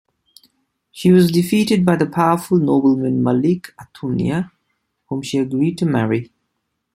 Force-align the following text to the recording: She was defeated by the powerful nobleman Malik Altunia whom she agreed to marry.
She 0.91 1.11
was 1.11 1.29
defeated 1.29 1.85
by 1.85 1.95
the 1.95 2.07
powerful 2.07 2.57
nobleman 2.57 3.21
Malik 3.21 3.71
Altunia 3.79 4.49
whom 5.09 5.21
she 5.21 5.37
agreed 5.37 5.77
to 5.77 5.85
marry. 5.85 6.31